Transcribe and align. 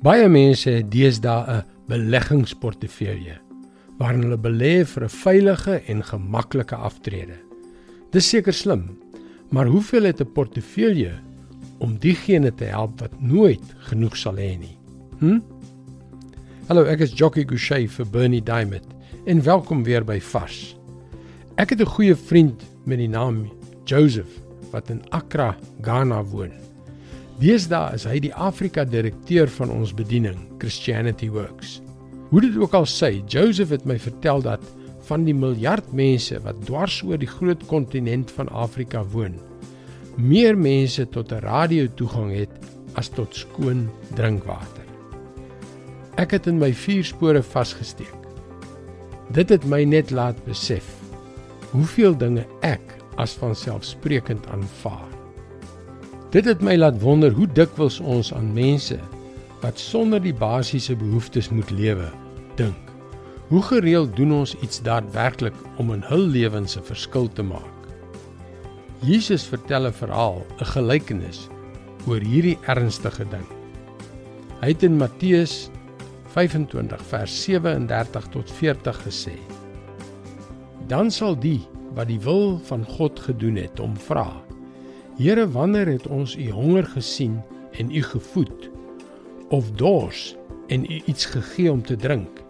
Baie 0.00 0.30
mense 0.32 0.70
het 0.72 0.86
deesdae 0.88 1.60
'n 1.60 1.64
beleggingsportefeulje 1.88 3.34
waarin 3.98 4.22
hulle 4.22 4.38
belê 4.38 4.84
vir 4.86 5.04
'n 5.04 5.08
veilige 5.08 5.74
en 5.92 6.02
gemaklike 6.02 6.74
aftrede. 6.74 7.36
Dis 8.10 8.28
seker 8.28 8.52
slim, 8.52 8.96
maar 9.50 9.66
hoeveel 9.66 10.02
het 10.02 10.20
'n 10.20 10.32
portefeulje 10.32 11.12
om 11.78 11.98
diegene 11.98 12.54
te 12.54 12.64
help 12.64 13.00
wat 13.00 13.20
nooit 13.20 13.74
genoeg 13.78 14.16
sal 14.16 14.36
hê 14.36 14.58
nie? 14.58 14.78
Hm? 15.18 15.40
Hallo, 16.66 16.84
ek 16.84 17.00
is 17.00 17.12
Jockey 17.12 17.44
Gouchee 17.44 17.88
vir 17.88 18.06
Bernie 18.06 18.42
Diamond 18.42 18.86
en 19.26 19.42
welkom 19.42 19.84
weer 19.84 20.04
by 20.04 20.20
Vars. 20.20 20.76
Ek 21.56 21.70
het 21.70 21.80
'n 21.80 21.94
goeie 21.96 22.16
vriend 22.16 22.62
met 22.84 22.98
die 22.98 23.08
naam 23.08 23.52
Joseph 23.84 24.40
wat 24.70 24.90
in 24.90 25.02
Accra, 25.10 25.56
Ghana 25.82 26.24
woon. 26.24 26.69
Deesdae 27.40 27.94
is 27.96 28.02
hy 28.04 28.18
die 28.20 28.34
Afrika 28.36 28.82
direkteur 28.84 29.48
van 29.54 29.70
ons 29.72 29.94
bediening, 29.96 30.36
Christianity 30.60 31.30
Works. 31.32 31.78
Hoe 32.28 32.42
dit 32.44 32.56
ook 32.60 32.74
al 32.76 32.84
sê, 32.84 33.14
Joseph 33.32 33.70
het 33.72 33.86
my 33.88 33.96
vertel 33.96 34.42
dat 34.44 34.64
van 35.08 35.24
die 35.24 35.32
miljard 35.32 35.86
mense 35.96 36.36
wat 36.44 36.58
dwars 36.68 36.98
oor 37.08 37.16
die 37.16 37.30
groot 37.30 37.62
kontinent 37.70 38.28
van 38.36 38.50
Afrika 38.52 39.00
woon, 39.14 39.38
meer 40.20 40.58
mense 40.58 41.06
tot 41.16 41.32
'n 41.32 41.40
radio 41.40 41.88
toegang 41.96 42.28
het 42.36 42.52
as 43.00 43.08
tot 43.08 43.32
skoon 43.32 43.88
drinkwater. 44.20 44.84
Ek 46.20 46.36
het 46.36 46.46
in 46.46 46.58
my 46.58 46.72
vier 46.72 47.04
spore 47.04 47.42
vasgesteek. 47.42 48.20
Dit 49.32 49.48
het 49.48 49.64
my 49.64 49.84
net 49.84 50.10
laat 50.10 50.36
besef 50.44 50.84
hoeveel 51.72 52.18
dinge 52.18 52.44
ek 52.60 52.84
as 53.16 53.32
vanselfsprekend 53.32 54.46
aanvaar. 54.46 55.09
Dit 56.30 56.46
het 56.46 56.60
my 56.62 56.76
laat 56.78 57.00
wonder 57.02 57.32
hoe 57.34 57.48
dikwels 57.50 57.96
ons 57.98 58.28
aan 58.34 58.52
mense 58.54 58.94
wat 59.64 59.80
sonder 59.82 60.22
die 60.22 60.34
basiese 60.34 60.94
behoeftes 60.96 61.48
moet 61.50 61.72
lewe, 61.74 62.06
dink. 62.56 62.92
Hoe 63.50 63.62
gereeld 63.66 64.14
doen 64.16 64.36
ons 64.38 64.54
iets 64.62 64.78
daadwerklik 64.86 65.56
om 65.82 65.90
in 65.90 66.04
hul 66.06 66.22
lewens 66.30 66.76
'n 66.78 66.86
verskil 66.86 67.26
te 67.28 67.42
maak? 67.42 67.88
Jesus 69.02 69.42
vertel 69.42 69.86
'n 69.86 69.92
verhaal, 69.92 70.46
'n 70.60 70.64
gelykenis 70.64 71.48
oor 72.06 72.20
hierdie 72.20 72.58
ernstige 72.66 73.24
ding. 73.24 73.48
Hy 74.60 74.68
het 74.68 74.82
in 74.82 74.96
Matteus 74.96 75.70
25 76.26 77.02
vers 77.02 77.42
37 77.42 78.28
tot 78.30 78.50
40 78.50 79.02
gesê: 79.06 79.36
Dan 80.86 81.10
sal 81.10 81.34
die 81.34 81.66
wat 81.94 82.06
die 82.06 82.20
wil 82.20 82.58
van 82.58 82.84
God 82.84 83.20
gedoen 83.20 83.56
het, 83.56 83.78
hom 83.78 83.96
vra: 83.96 84.30
Here, 85.20 85.50
wanneer 85.50 85.86
het 85.86 86.06
ons 86.06 86.32
u 86.36 86.50
honger 86.50 86.86
gesien 86.94 87.42
en 87.76 87.90
u 87.92 88.02
gevoed 88.02 88.70
of 89.48 89.70
dors 89.70 90.36
en 90.66 90.84
u 90.84 91.00
iets 91.04 91.24
gegee 91.24 91.72
om 91.72 91.82
te 91.82 91.96
drink? 91.96 92.40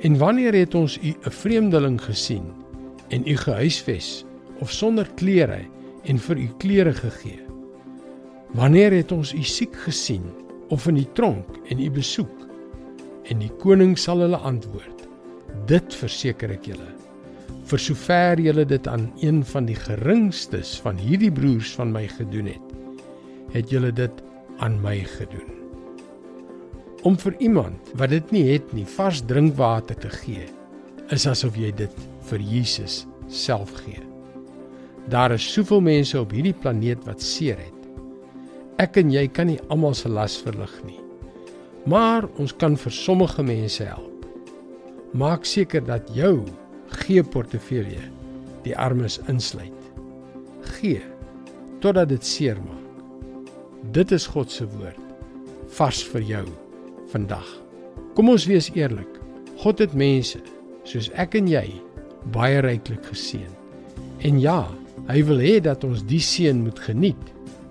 En 0.00 0.18
wanneer 0.18 0.54
het 0.54 0.74
ons 0.74 0.98
u 0.98 1.14
'n 1.22 1.30
vreemdeling 1.30 2.02
gesien 2.02 2.42
en 3.08 3.22
u 3.28 3.36
gehuisves 3.36 4.24
of 4.58 4.70
sonder 4.70 5.10
klere 5.14 5.60
en 6.02 6.18
vir 6.18 6.36
u 6.36 6.48
klere 6.58 6.92
gegee? 6.92 7.40
Wanneer 8.52 8.92
het 8.92 9.12
ons 9.12 9.34
u 9.34 9.42
siek 9.42 9.76
gesien 9.76 10.24
of 10.68 10.86
in 10.86 10.94
die 10.94 11.12
tronk 11.12 11.46
en 11.68 11.80
u 11.80 11.90
besoek? 11.90 12.48
En 13.22 13.38
die 13.38 13.52
koning 13.58 13.98
sal 13.98 14.18
hulle 14.18 14.36
antwoord: 14.36 15.08
Dit 15.66 15.94
verseker 15.94 16.50
ek 16.50 16.64
julle 16.64 17.03
vir 17.64 17.80
sover 17.80 18.40
julle 18.40 18.64
dit 18.68 18.88
aan 18.88 19.08
een 19.22 19.40
van 19.48 19.66
die 19.68 19.78
geringstes 19.78 20.76
van 20.84 20.98
hierdie 21.00 21.32
broers 21.32 21.72
van 21.78 21.92
my 21.94 22.06
gedoen 22.12 22.50
het, 22.52 22.72
het 23.54 23.72
julle 23.72 23.92
dit 23.92 24.24
aan 24.64 24.76
my 24.82 24.98
gedoen. 25.16 25.50
Om 27.04 27.16
vir 27.20 27.36
iemand 27.44 27.92
wat 28.00 28.12
dit 28.14 28.30
nie 28.32 28.44
het 28.48 28.72
nie, 28.72 28.86
vars 28.96 29.22
drinkwater 29.28 29.96
te 30.00 30.10
gee, 30.22 30.46
is 31.12 31.26
asof 31.28 31.56
jy 31.60 31.72
dit 31.76 31.92
vir 32.30 32.40
Jesus 32.40 33.04
self 33.28 33.72
gee. 33.84 34.00
Daar 35.12 35.34
is 35.36 35.44
soveel 35.52 35.82
mense 35.84 36.16
op 36.20 36.32
hierdie 36.32 36.56
planeet 36.56 37.04
wat 37.04 37.20
seer 37.20 37.60
het. 37.60 37.72
Ek 38.80 38.96
en 39.00 39.12
jy 39.12 39.26
kan 39.28 39.50
nie 39.50 39.60
almal 39.68 39.94
se 39.94 40.08
las 40.08 40.38
verlig 40.40 40.72
nie. 40.86 41.00
Maar 41.84 42.24
ons 42.40 42.54
kan 42.56 42.78
vir 42.80 42.92
sommige 42.92 43.44
mense 43.44 43.84
help. 43.84 44.24
Maak 45.12 45.44
seker 45.46 45.84
dat 45.84 46.08
jou 46.16 46.40
gee 47.02 47.22
portefeulje 47.22 48.08
die 48.64 48.76
armes 48.76 49.18
insluit. 49.28 49.90
Gee 50.78 51.02
totdat 51.84 52.08
dit 52.08 52.24
seer 52.24 52.56
maak. 52.64 52.80
Dit 53.92 54.12
is 54.16 54.24
God 54.32 54.52
se 54.52 54.64
woord 54.72 55.00
vars 55.76 56.00
vir 56.12 56.22
jou 56.24 56.46
vandag. 57.12 57.48
Kom 58.16 58.30
ons 58.32 58.46
wees 58.48 58.70
eerlik. 58.78 59.20
God 59.60 59.82
het 59.82 59.94
mense 59.96 60.40
soos 60.88 61.10
ek 61.20 61.34
en 61.38 61.48
jy 61.50 61.66
baie 62.34 62.60
ryklik 62.64 63.04
geseën. 63.10 63.52
En 64.24 64.40
ja, 64.40 64.68
hy 65.10 65.20
wil 65.28 65.40
hê 65.44 65.58
dat 65.64 65.84
ons 65.84 66.04
die 66.08 66.22
seën 66.22 66.62
moet 66.64 66.80
geniet, 66.86 67.24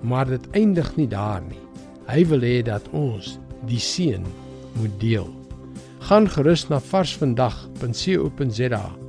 maar 0.06 0.28
dit 0.30 0.46
eindig 0.54 0.90
nie 1.00 1.10
daar 1.10 1.42
nie. 1.48 1.62
Hy 2.10 2.26
wil 2.30 2.42
hê 2.46 2.62
dat 2.66 2.90
ons 2.94 3.40
die 3.70 3.82
seën 3.82 4.26
moet 4.78 5.00
deel. 5.02 5.30
Gaan 6.04 6.28
gerus 6.30 6.68
na 6.70 6.80
varsvandag.co.za 6.84 9.03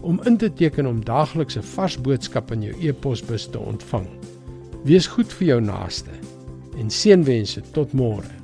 om 0.00 0.20
in 0.24 0.36
te 0.36 0.52
teken 0.52 0.86
om 0.86 1.04
daaglikse 1.04 1.62
vars 1.62 1.98
boodskappe 2.00 2.54
in 2.54 2.62
jou 2.68 2.74
e-posbus 2.88 3.48
te 3.52 3.58
ontvang. 3.58 4.06
Wees 4.84 5.06
goed 5.06 5.32
vir 5.38 5.46
jou 5.52 5.60
naaste 5.60 6.14
en 6.80 6.90
seënwense 6.90 7.62
tot 7.76 7.92
môre. 7.92 8.39